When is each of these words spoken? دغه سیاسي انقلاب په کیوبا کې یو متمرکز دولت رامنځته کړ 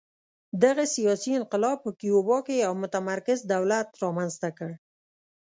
دغه 0.63 0.83
سیاسي 0.95 1.31
انقلاب 1.39 1.77
په 1.85 1.91
کیوبا 1.99 2.37
کې 2.45 2.55
یو 2.65 2.73
متمرکز 2.83 3.39
دولت 3.53 3.87
رامنځته 4.03 4.49
کړ 4.57 4.69